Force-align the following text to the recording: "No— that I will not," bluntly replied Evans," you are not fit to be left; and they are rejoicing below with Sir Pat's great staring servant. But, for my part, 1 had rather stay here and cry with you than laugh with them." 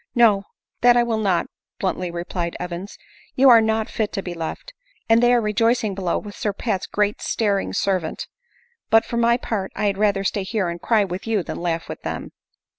"No— 0.25 0.45
that 0.81 0.97
I 0.97 1.03
will 1.03 1.19
not," 1.19 1.45
bluntly 1.79 2.09
replied 2.09 2.57
Evans," 2.59 2.97
you 3.35 3.49
are 3.51 3.61
not 3.61 3.87
fit 3.87 4.11
to 4.13 4.23
be 4.23 4.33
left; 4.33 4.73
and 5.07 5.21
they 5.21 5.31
are 5.31 5.39
rejoicing 5.39 5.93
below 5.93 6.17
with 6.17 6.35
Sir 6.35 6.53
Pat's 6.53 6.87
great 6.87 7.21
staring 7.21 7.71
servant. 7.71 8.25
But, 8.89 9.05
for 9.05 9.17
my 9.17 9.37
part, 9.37 9.71
1 9.75 9.85
had 9.85 9.97
rather 9.99 10.23
stay 10.23 10.41
here 10.41 10.69
and 10.69 10.81
cry 10.81 11.03
with 11.03 11.27
you 11.27 11.43
than 11.43 11.57
laugh 11.61 11.87
with 11.87 12.01
them." 12.01 12.31